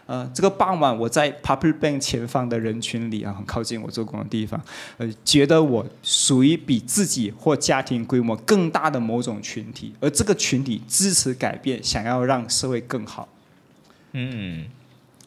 [0.08, 4.60] 呃，这个傍晚我在 Public Bank 前方的人群里啊，很靠近我做工的地方，
[4.98, 13.28] 呃，觉得我属于比自己或家庭规模更大的某种群体，而这个群体支持改变，想要让社会更好。
[14.14, 14.66] 嗯，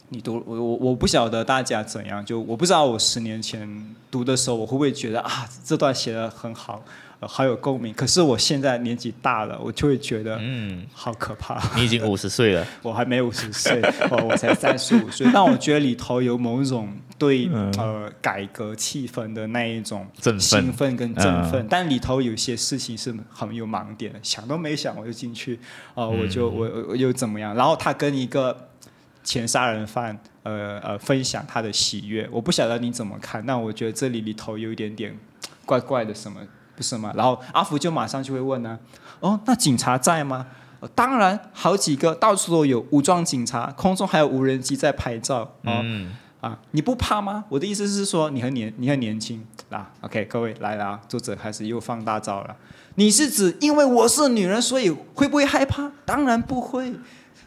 [0.08, 6.82] 你读我我我不晓得大家怎样，就我不知道我十年前读的时候，我会不会觉得啊这段写的很好，
[7.20, 7.94] 呃，好有共鸣。
[7.94, 11.60] 可是我现在年纪大了，我就会觉得嗯，好可怕。
[11.76, 13.80] 你已经 五十岁了，我还没五十岁，
[14.10, 25.58] 我我才三十五岁，但我觉得里头有某种对、呃改革气氛的那一种振奋兴奋跟振奋，但里头有些事情是很有盲点的，想都没想我就进去，
[25.94, 27.54] 哦、我就我我我又怎么样？
[27.54, 28.68] 然后他跟一个
[29.22, 35.14] 前杀人犯呃呃分享他的喜悦，我不晓得你怎么看，但我觉得这里里头有一点点
[35.66, 36.40] 怪怪的什么，
[36.80, 37.12] 不是吗？
[37.14, 38.78] 然后阿福就马上就会问呢、
[39.20, 40.46] 哦，那警察在吗？
[40.80, 45.40] 呃当然，好几个到处都有武装警察，空中还有无人机在拍照。
[45.64, 47.44] 哦、嗯，啊，你不怕吗？
[47.50, 49.90] 我的意思是说，你很年，你很年轻啊。
[50.00, 52.56] OK，各位来了啊，作者开始又放大招了。
[52.94, 55.92] 你是指因为我是女人，所以会不会害怕？
[56.06, 56.94] 当然不会。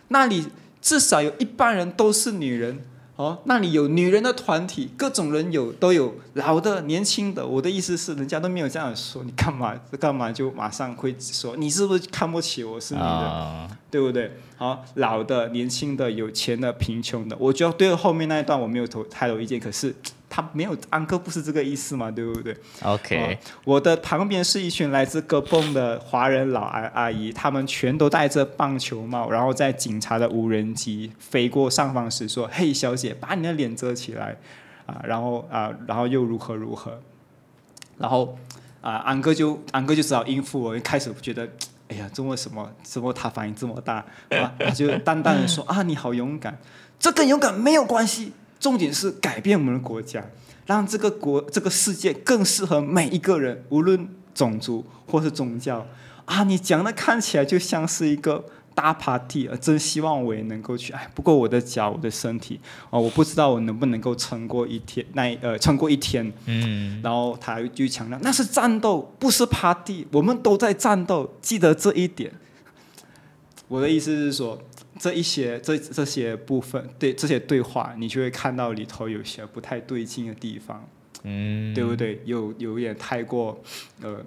[0.09, 0.47] 那里
[0.79, 7.45] 至少有一半人都是女人哦，那里有女人的团体，各种人有都有，老的、年轻的。
[7.45, 13.05] 我的意思是，人家都没有这样说，你干嘛干嘛就马上会说你是不是看不起我是你的？
[13.05, 14.31] 啊，对不对？
[14.57, 19.93] 好，老的、年轻的、有钱的、贫穷的，我觉得对后面那一段我没有投太多意见，可是
[20.35, 34.35] 他没有安哥不是这个意思嘛，对不对？OK，我的旁边是一群来自戈蹦的华人老阿阿姨，他们全都戴着棒球帽，然后在警察的无人机飞过上方时说：“嘿，小姐，把你的脸遮起来。”
[34.87, 36.99] 啊，然后啊，然后又如何如何，
[37.99, 38.35] 然后
[38.81, 41.47] 啊，安哥就安哥就只好应付我，一开始觉得。
[41.89, 42.67] 哎呀，这为什么？
[42.81, 43.95] 怎么他反应这么大？
[44.29, 46.57] 啊，他就淡淡的说：“啊，你好勇敢，
[46.97, 48.31] 这跟勇敢没有关系，
[48.63, 50.23] 重点是改变我们的国家。”
[50.65, 55.85] 让这个国、这个世界更适合每一个人，无论种族或是宗教
[56.23, 56.43] 啊！
[56.45, 60.93] 你讲的看起来就像是一个大 party，啊真希望我也能够去。
[60.93, 66.31] 哎，不过我的脚、我的身体哦，我不知道我能不能够撑过一天，那呃，撑过一天。
[66.45, 72.31] 嗯，然后他就强调，那是战斗，不是 party，我们都在战斗，记得这一点。
[73.67, 74.57] 我的意思是说，
[74.99, 80.87] 这一些这这些部分，对这些对话，你就会看到里头有些不太对劲的地方，
[81.23, 82.21] 嗯，对不对？
[82.25, 83.61] 有有点太过，
[84.01, 84.23] 呃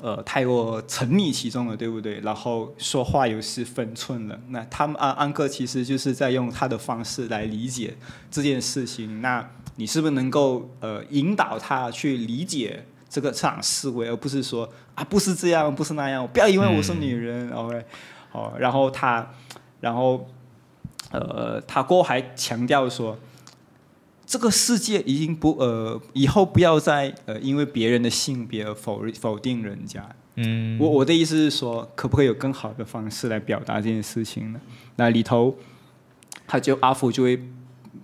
[0.00, 2.20] 呃，太过沉溺其中了，对不对？
[2.20, 4.40] 然后说话有失分寸了。
[4.48, 7.94] 那他们安安哥其实就是在用他的方式来理解
[8.30, 9.20] 这件事情。
[9.20, 17.84] 那你是不是能够呃引导他去理解这个这场思维，而不是说啊不是这样，不是那样，不要因为我是女人，OK，
[18.32, 19.30] 哦，然后他，
[19.82, 20.26] 然后
[21.10, 23.18] 呃，他过后还强调说。
[24.24, 30.08] 这个世界已经不呃，以后不要再呃，因为别人的性别而否否定人家。
[30.36, 34.60] 嗯，我我的意思是说，可不可以有更好的方式来表达这件事情呢？
[34.96, 35.54] 那里头，
[36.46, 37.38] 他就阿福就会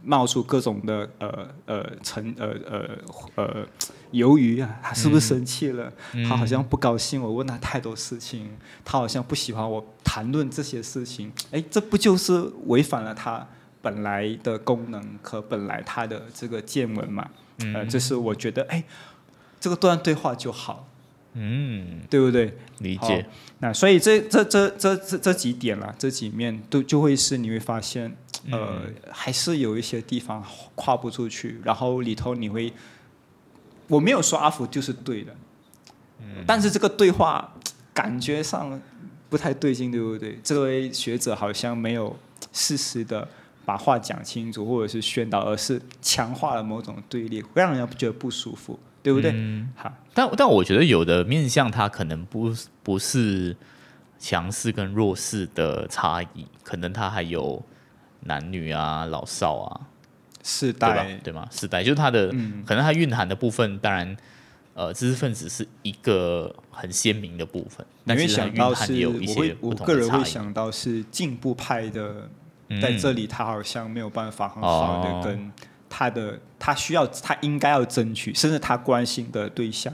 [0.04, 2.98] 冒出各种的呃呃成呃呃
[3.36, 3.66] 呃
[4.12, 5.92] 鱿鱼啊，他是不是生气了？
[6.28, 8.50] 他好像不高兴，我问他太多事情，
[8.84, 11.32] 他好像不喜欢我谈论这些事情。
[11.50, 13.46] 哎，这不就是违反了他？
[13.80, 18.82] 本来的功能和本来他的这个见闻嘛，呃，这是我觉得，哎，
[19.60, 20.88] 这个段对话就好，
[21.34, 22.58] 嗯，对不对？
[22.78, 23.24] 理解。
[23.60, 28.16] 那所以这这这这这这几点啦，这几面都就会是你会发现，
[28.50, 32.72] 呃，还是有一些地方跨不出去，然后里头你会，
[33.86, 35.34] 我没有说阿福就是对的，
[36.20, 37.52] 嗯，但是这个对话
[37.92, 38.80] 感觉上
[39.28, 40.38] 不太对劲，对不对？
[40.42, 42.16] 这位学者好像没有
[42.52, 43.28] 适时的。
[43.68, 49.30] 把话讲清楚，或者是宣导，而是强化了某种对立，会让人家觉得不舒服，对不对？
[49.34, 52.50] 嗯好，但但我觉得有的面向它可能不
[52.82, 53.54] 不是
[54.18, 57.62] 强势跟弱势的差异，可能它还有
[58.20, 59.80] 男女啊、老少啊、
[60.42, 61.46] 世代，对吗？
[61.50, 61.82] 世代。
[61.82, 62.28] 就是它的，
[62.66, 64.16] 可能它蕴含的部分，当然，
[64.74, 72.28] 呃，知识分子是一个很鲜明的部分，但是想到是，我会我个人会想到是进步派的。
[72.82, 75.50] 在这里，他好像没有办法很好的跟
[75.88, 79.90] 他的他需要他应该要争取，甚至他关心的对象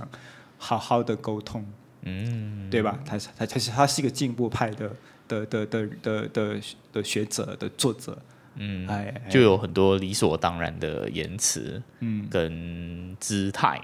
[0.58, 1.64] 好好的沟通，
[2.02, 2.98] 嗯，对吧？
[3.06, 4.90] 他他其实他是一个进步派的
[5.28, 6.60] 的的的的的
[6.92, 8.18] 的学者的作者，
[8.56, 13.80] 嗯，哎，就有很多理所当然的言辞，嗯，跟姿态，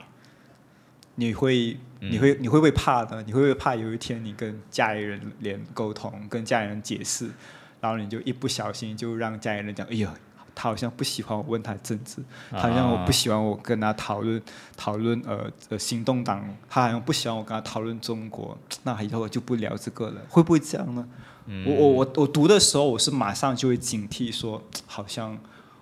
[1.14, 3.22] 你会你会你会不会怕呢？
[3.26, 7.29] 你会不会怕有一天你跟家里人连沟通，跟家里人解释？
[7.81, 10.14] 然后你就一不小心就让家里人讲，哎呀，
[10.55, 14.40] 他好像不喜欢我问他政治，好像我不喜欢我跟他讨论
[14.76, 21.09] 讨论呃呃行动党，他好像不喜欢我跟他讨论中国，那以后我就不聊这个了，会不会这样呢？
[21.67, 25.39] 我我我我读的时候，我是马上就会警惕说，好像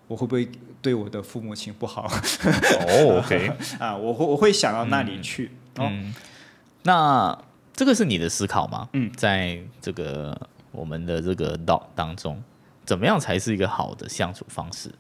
[0.06, 0.48] 我会不会
[0.80, 2.06] 对我的父母亲不好？
[2.06, 5.50] 哦， OK，啊，我会我会想到那里去。
[5.76, 6.14] 嗯，
[6.82, 7.38] 那
[7.74, 8.88] 这个是你的思考吗？
[8.92, 10.38] 嗯，在这个。
[10.70, 12.40] 我们的这个道当中，
[12.84, 14.92] 怎么样才是一个好的相处方式？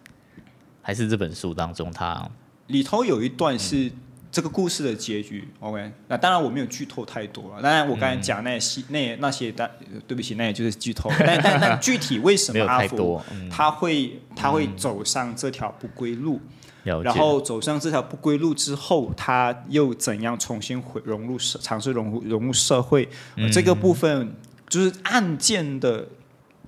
[0.80, 2.28] 还是这本书当中，它
[2.68, 3.92] 里头有一段是
[4.30, 5.48] 这个故事的结局。
[5.60, 7.62] OK，那当然我没有剧透太多了。
[7.62, 9.70] 当然我刚才讲那些那那些，但
[10.06, 11.10] 对不起，那也就是剧透。
[11.18, 16.40] 但但但 具体为什么阿福他会他会走上这条不归路？
[16.84, 23.08] 然后走上这条不归路之后，他又怎样重新回融入社，尝试融入融入社会？
[23.52, 24.34] 这个部分。
[24.68, 26.06] 就是案件的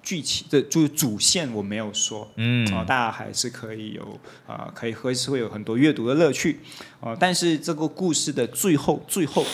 [0.03, 6.61] 剧情的，就是主线我没有说，嗯，啊，大家还是可以有啊，可以还是会有很多阅读的乐趣，
[7.01, 9.45] 啊，但是这个故事的最后，最后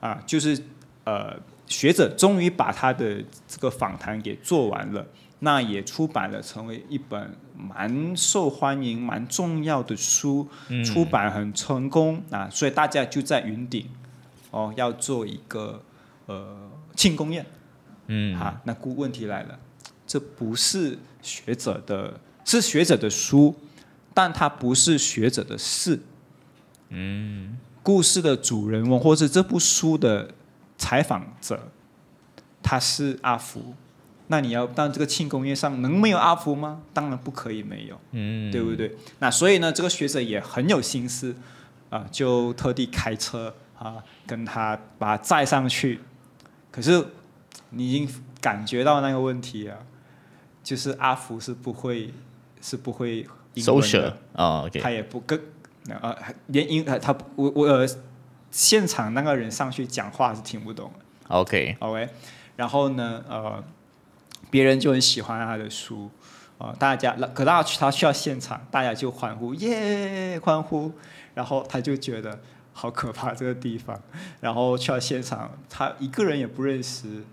[0.00, 0.58] 啊，就是
[1.04, 5.06] 呃，学者终于把他的这个访谈给做完了，
[5.40, 10.48] 那也出版了，成为一本蛮受欢迎、蛮重要的书，
[10.84, 13.86] 出版很成功啊，所以大家就在云顶
[14.50, 15.82] 哦，要做一个
[16.26, 17.44] 呃庆功宴。
[18.12, 19.58] 嗯，好，那故问题来了，
[20.10, 23.54] 这不是学者的，是学者的书，
[24.12, 26.00] 但它不是学者的事。
[26.88, 30.34] 嗯，故事的主人翁或是这部书的
[30.76, 31.70] 采访者，
[32.60, 33.72] 他是阿福。
[34.26, 36.82] 那你要当这个庆功宴上能没有阿福吗？
[36.92, 38.96] 当然不可以没有，嗯，对不对？
[39.20, 41.32] 那所以呢，这个学者也很有心思
[41.88, 46.00] 啊，就特地开车啊，跟他把他载上去。
[46.72, 47.06] 可是。
[47.72, 48.08] 你已经
[48.40, 49.78] 感觉到那个问题啊，
[50.70, 52.14] 就是阿福是不会
[52.60, 54.16] 是不会英文的。
[54.34, 55.36] 啊，他也不跟
[55.88, 57.84] 呃连英他我我呃
[58.52, 60.92] 现场那个人上去讲话是听不懂
[61.26, 61.76] ，OK。
[61.80, 62.08] OK，
[62.54, 63.64] 然后呢呃
[64.48, 66.08] 别人就很喜欢他的书。
[66.58, 70.92] 啊，大家可大去他去到现场，大家就欢呼耶欢呼，
[71.34, 72.38] 然后他就觉得
[72.72, 74.00] 好可怕这个地方，
[74.40, 77.24] 然后去到现场他一个人也不认识。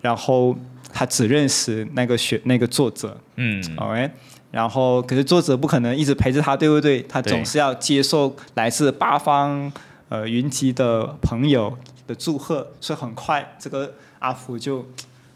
[0.00, 0.56] 然后
[0.92, 4.10] 他只认识那个学那个作者，嗯，OK，
[4.50, 7.02] 然后可是作者不可能一直陪着他，对不对？
[7.02, 9.70] 他总是要接受来自八方
[10.08, 11.76] 呃云集的朋友
[12.06, 14.80] 的祝贺，所以很快这个阿福就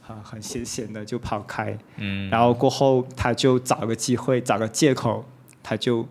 [0.06, 5.24] 啊很闲闲的就跑开，嗯，然后过后他就找个机会找个借口，
[5.62, 6.06] 他就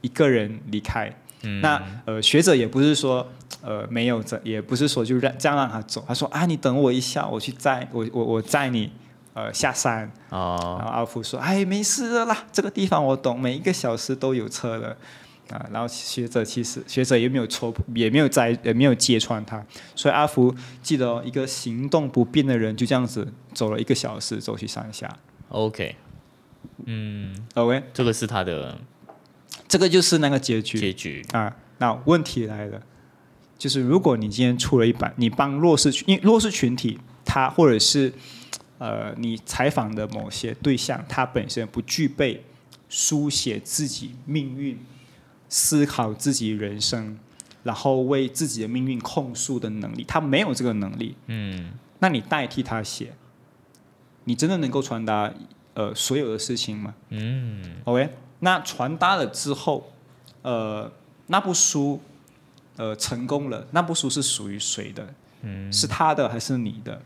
[0.00, 1.12] 一个人离开。
[1.44, 3.26] 嗯那呃，学者也不是说
[3.62, 6.04] 呃没有这，也不是说就让这样让他走。
[6.08, 8.90] 他说啊，你等我一下，我去载我我我载你
[9.34, 10.10] 呃下山。
[10.30, 14.96] 哦，然后阿福说：“哎，没事的啦，这个地方我懂，每一个小时都有车的。”
[15.50, 19.62] 啊，然后学者其实学者也没有戳，也没有摘，也没有揭穿他，
[19.94, 25.06] 所以阿福记得、哦、一个行动不便的人就这样子走了一个小时走去山下。
[25.50, 25.96] OK，
[26.86, 28.78] 嗯，OK，这个是他的
[29.74, 31.26] 这个就是那个结局结局。
[31.32, 31.52] 啊。
[31.78, 32.80] 那问题来了，
[33.58, 38.12] 就是如果你今天出了一版，你帮弱势群，因为弱势群体他或者是
[38.78, 42.44] 呃你采访的某些对象，他本身不具备
[42.88, 44.78] 书写自己命运、
[45.48, 47.18] 思考自己人生，
[47.64, 51.16] 然后为自己的命运控诉的能力，他没有这个能力。
[51.26, 53.12] 嗯那你代替他写，
[54.22, 55.34] 你真的能够传达
[55.74, 56.94] 呃所有的事情吗？
[57.08, 58.08] 嗯 OK，
[58.44, 59.90] 那传达了之后，
[60.42, 60.92] 呃，
[61.28, 62.00] 那部书
[62.76, 65.14] 呃成功了，那部书是属于谁的？
[65.46, 67.00] 嗯是他的还是你的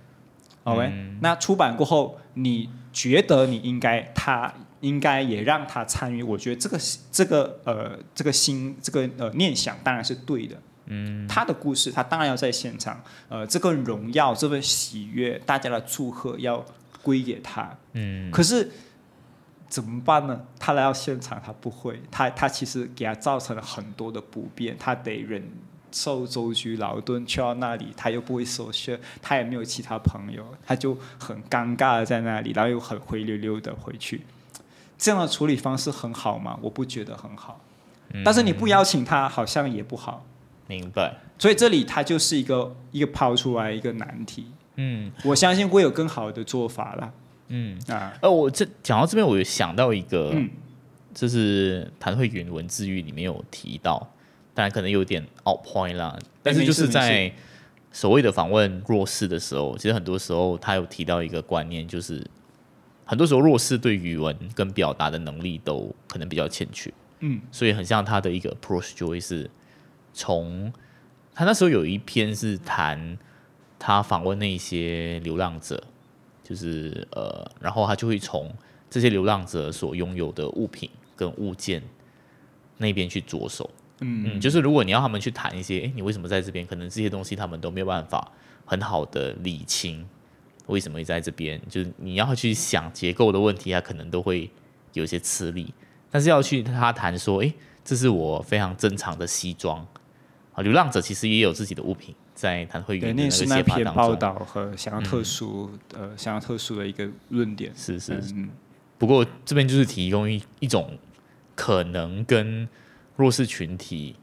[0.64, 6.22] ？OK，、嗯那出版过后，你觉得你应该他应该也让他参与？
[6.22, 6.78] 我觉得这个
[7.10, 10.56] 这个呃这个心这个呃念想当然是对的。
[10.90, 13.00] 嗯他的故事，他当然要在现场。
[13.28, 16.64] 呃，这个荣耀、这份喜悦，大家的祝贺要
[17.02, 17.76] 归给他。
[17.92, 18.70] 嗯可是
[19.68, 20.40] 怎么办呢？
[20.58, 25.42] 他来到现场，他不会，他他其实给他造成了很多的不便，他得忍
[25.92, 34.22] 受舟车劳顿去到那里，他又不会说学，他也没有其他朋友，他就很尴尬的在那里，然后又很灰溜溜的回去。
[34.96, 36.58] 这样的处理方式很好吗？
[36.62, 37.60] 我不觉得很好。
[38.24, 40.24] 但是你不邀请他，好像也不好。
[40.66, 41.14] 明白。
[41.38, 44.50] 所以这里他就是一个一个抛出来一个难题。
[44.76, 47.12] 嗯我相信会有更好的做法啦。
[47.48, 50.48] 嗯，啊，呃，我这讲到这边，我有想到一个，嗯。
[51.14, 54.08] 这是谭慧云文字狱里面有提到，
[54.54, 57.32] 当然可能有点 out point 啦，但是就是在
[57.90, 62.24] 所谓的访问弱势的时候，其实很多时候他有提到一个观念，就是
[63.04, 69.50] 很多时候弱势对语文跟表达的能力都可能比较欠缺，嗯，所以很像他的一个 approach 就会是
[70.12, 70.72] 从
[71.34, 73.18] 他那时候有一篇是谈
[73.76, 75.82] 他访问那些流浪者，
[76.48, 78.50] 就是呃，然后他就会从
[78.88, 81.82] 这些流浪者所拥有的物品跟物件
[82.78, 83.68] 那边去着手。
[84.00, 86.66] 嗯嗯，就是如果你要他们去谈一些，诶，你为什么在这边？
[86.66, 88.32] 可能这些东西他们都没有办法
[88.64, 90.08] 很好的理清
[90.66, 91.60] 为什么会在这边。
[91.68, 94.48] 就是你要去想结构的问题，他可能都会
[94.94, 95.74] 有一些吃力。
[96.10, 97.52] 但是要去他谈说，诶，
[97.84, 99.86] 这是我非常珍藏的西装。
[100.54, 107.72] 啊，流浪者其实也有自己的物品，在谭慧对，云的个那是那篇报道和想要特殊、呃想要特殊的一个论点。
[107.74, 108.48] 是是嗯，
[108.96, 110.96] 不过这边就是提供一一种
[111.56, 112.68] 可能跟
[113.16, 114.14] 弱势群体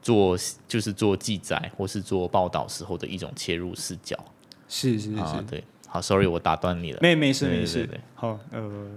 [0.00, 0.38] 做
[0.68, 4.16] 就是做记载或是做报道时候的一种切入视角
[4.68, 5.44] 是是是，啊。
[5.50, 7.00] 对，好，sorry，我打断你了。
[7.02, 7.88] 没没事没事。
[8.14, 8.88] 好，呃，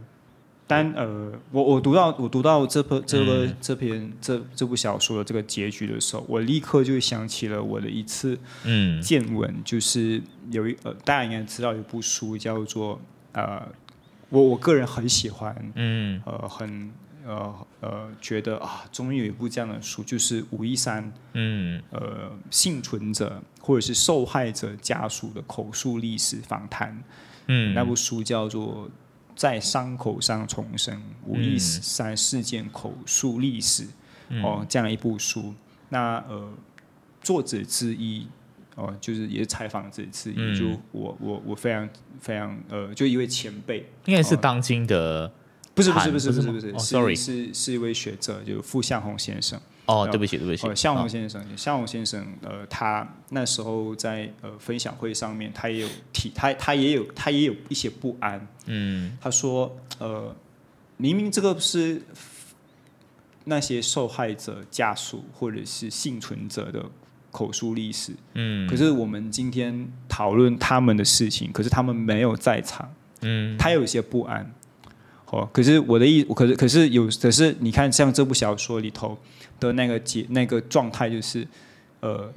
[0.70, 3.58] 但呃，我我读到我读到这篇这个、嗯。
[3.60, 9.02] 这篇这这部小说的这个结局的时候，我立刻就想起了我的一次嗯。
[9.02, 13.02] 见闻，就是有一呃，大家应该知道有一部书叫做
[13.32, 13.68] 呃，
[14.30, 16.22] 我我个人很喜欢，嗯。
[16.24, 16.92] 呃，很
[17.26, 21.82] 呃呃，觉得啊，终于有一部这样的书，就是吴一山嗯。
[21.90, 26.96] 呃幸存者或者是受害者家属的口述历史访谈。
[27.48, 28.88] 嗯，那部书叫做
[29.40, 33.84] 《在伤口上重生：五一山事件口述历史》
[34.28, 34.44] 嗯。
[34.44, 35.54] 哦，这样一部书。
[35.88, 36.54] 那呃，
[37.22, 38.28] 作者之一
[38.76, 40.54] 哦，就是也是采访者之一，嗯。
[40.54, 41.88] 就我我我非常
[42.20, 45.32] 非常呃，就一位前辈，应该是当今的
[45.74, 47.16] 不是不是不是不是不是，sorry。
[47.16, 49.58] 是是一位学者，就是傅向红先生。
[49.90, 58.48] 哦，哦对不起对不起呃，，向荣先生，向荣先生，呃，他那时候在呃分享会上面，他也有提，他他也有他也有一些不安。
[58.68, 60.36] 嗯他说，呃，
[60.98, 62.02] 明明这个是
[63.46, 66.86] 那些受害者家属或者是幸存者的
[67.32, 74.54] 口述历史，嗯可是我们今天讨论他们的事情，可是他们没有在场，嗯他有一些不安。
[75.32, 79.18] 哦，可是我的意，可是可是有，可是你看，像这部小说里头
[79.60, 81.48] 的那个结那个状态，就是，
[82.00, 82.32] 呃，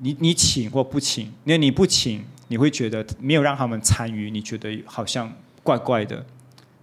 [0.00, 6.24] 你你请或不请，因为你不请，你会觉得没有让他们参与，你觉得好像怪怪的。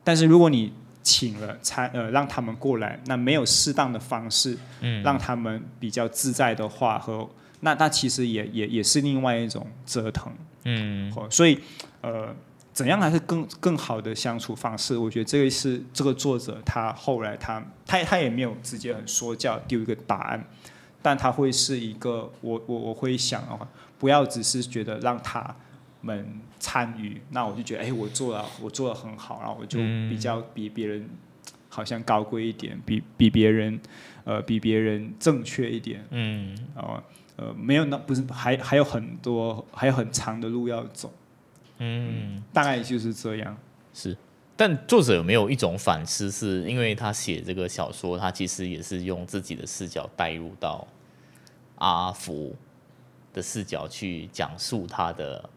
[0.04, 0.72] 但是如果你
[1.02, 7.28] 请了参呃让他们过来，那没有适当的方式，嗯让他们比较自在的话和
[7.62, 10.32] 那那其实也也也是另外一种折腾。
[10.66, 11.60] 嗯哦，所以
[12.02, 12.34] 呃，
[12.74, 14.98] 怎样才是更更好的相处方式？
[14.98, 20.44] 我觉得这个是这个作者他后来他他他也没有直接很说教丢一个答案，
[21.02, 23.68] 但他会是一个我我我会想的话，
[24.00, 25.56] 不要只是觉得让他
[26.02, 29.78] 们参与，那我就觉得哎，我做了我做的很好，然后我就
[30.10, 31.08] 比较比别人
[31.70, 33.80] 好像高贵一点，比比别人
[34.24, 37.04] 呃比别人正确一点，嗯，哦
[37.36, 41.14] 呃没有那不是还还有很多还有很长的路要走。
[41.80, 43.58] 嗯，大概就是这样。
[43.94, 44.16] 是。
[44.56, 46.30] 但作者有没有一种反思？
[46.30, 50.88] 是因为他写这个小说，他其实也是用自己的视角带入到
[51.80, 52.56] 阿福
[53.34, 55.50] 的视角去讲述他的，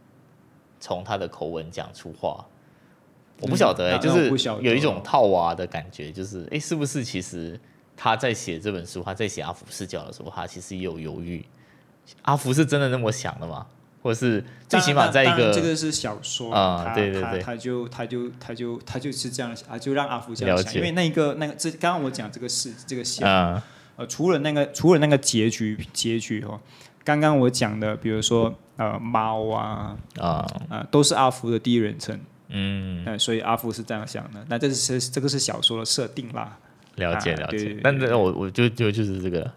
[0.80, 2.42] 从他的口吻讲出话。
[3.42, 4.30] 我不晓得、欸，嗯就是
[4.62, 7.60] 有一种套娃的感觉，就是哎、诶是不是其实
[7.94, 11.44] 他在写这本书，他在写阿福视角的时候，他其实也有犹豫，
[12.22, 13.66] 阿福是真的那么想的吗？
[14.06, 17.40] 或是最起码在一个这个是小说啊他对对对。
[17.40, 23.62] 他他就他就他就他就是这样想啊，就让阿福这样想，因为那个那个这刚刚我讲这个事这个线，啊。
[23.96, 26.60] 呃，除了那个除了那个结局结局哦，
[27.02, 30.46] 刚刚我讲的，比如说呃猫啊啊。
[30.68, 36.58] 啊、都是阿福的第一人称，嗯，那、所以阿福是这样想的，那这是这个是小说的设定啦，
[36.96, 37.48] 了解了。
[37.48, 37.80] 解。
[37.82, 39.50] 但那我我就就就是这个，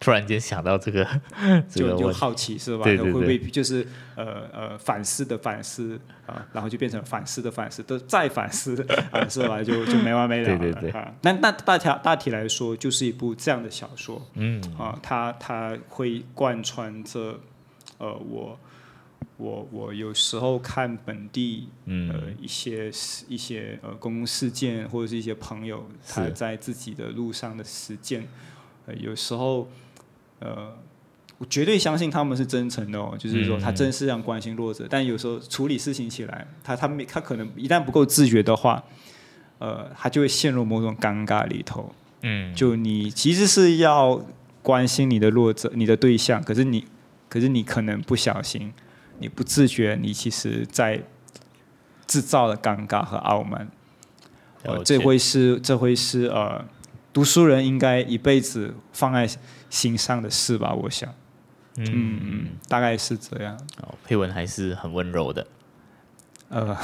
[0.00, 1.04] 突然间想到这个
[1.68, 2.84] 这个，就就好奇是吧？
[2.84, 3.86] 对对会不会就是
[4.16, 8.80] 呃呃反思的反思啊，然后就变成反思的反思，都再反思
[9.10, 9.62] 啊，是吧？
[9.62, 10.58] 就就没完没了了。
[10.58, 17.40] 对对对啊，那那大体大体来说，就是一部这样的小说嗯啊，它它会贯穿着
[17.98, 18.58] 呃我。
[19.36, 28.26] 我我有时候看本地呃嗯一些事一些呃公共事件或者是一些朋友他在自己的路上的实践，
[28.86, 29.68] 呃有时候
[30.40, 30.72] 呃
[31.38, 38.82] 我绝对相信他们是真诚的哦，就是说他嗯真是这样关心弱者，但有时候处理事情起来，他他没他可能一旦不够自觉的话，
[39.58, 41.94] 呃他就会陷入某种尴尬里头。
[42.22, 44.20] 嗯，就你其实是要
[44.62, 46.84] 关心你的弱者、你的对象，可是你，
[47.28, 48.72] 可是你可能不小心，
[49.20, 51.00] 你不自觉，你其实在
[52.08, 53.68] 制造了尴尬和傲慢。
[54.64, 56.64] 呃，这会是这会是呃，
[57.18, 59.28] 读书人应该一辈子放在
[59.68, 60.72] 心上的事吧？
[60.72, 61.12] 我想，
[61.76, 63.58] 嗯嗯嗯，大概是这样。
[63.82, 65.44] 哦佩文还是很温柔的，
[66.48, 66.78] 呃，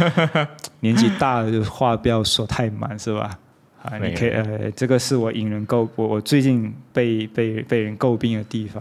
[0.80, 3.38] 年纪大了，就话不要说太满，是吧？
[3.82, 8.80] 啊，你可以呃，这个是我引人诟，我我最近被被被人诟病的地方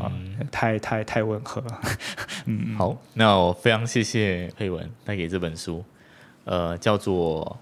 [0.00, 1.62] 啊嗯，，太太太温和。
[2.46, 5.84] 嗯，好，那我非常谢谢佩文带给这本书，
[6.42, 7.56] 呃，叫做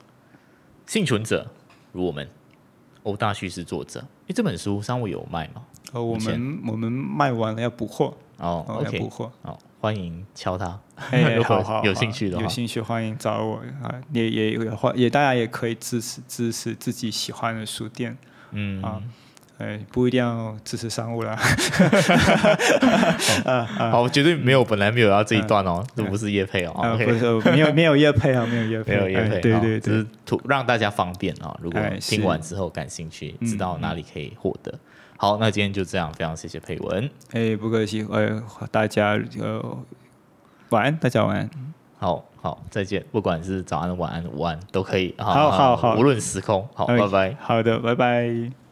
[0.90, 1.46] 《幸存者
[1.92, 2.24] 如我们》，
[3.06, 4.00] 欧大叙事作者。
[4.26, 5.62] 诶，这本书商务有卖吗？
[5.92, 9.30] 呃，我们我们卖完了要补货，哦哦，要，OK，补货。
[9.42, 10.78] 哦，欢迎敲他。
[11.12, 18.16] 哎，如果有好兴趣的话有兴趣欢迎找我啊，也也也欢也大家也可以支持支持自己喜欢的书店，
[18.50, 19.00] 嗯，啊
[19.58, 21.34] 哎，不一定要支持商务啦。
[23.90, 26.98] 好，我绝对没有，本来没有要这一段哦，这不是叶配哦
[27.44, 31.56] 没有没有叶配啊，没有叶配，没有叶配，哎对哦对对只是，图让大家方便啊。
[31.62, 34.72] 如果听完之后感兴趣，嗯知道哪里可以获得。
[35.16, 37.08] 好，那今天就这样，非常谢谢佩文。
[37.32, 39.78] 哎，不客气，呃，大家呃，
[40.68, 41.48] 晚安，大家晚安。
[41.98, 43.02] 好好，再见。
[43.10, 45.14] 不管是早安、晚安、午安都可以。
[45.16, 46.68] 好好好无论时空。
[46.74, 47.36] 好，哎拜拜。
[47.40, 48.65] 好的，拜拜。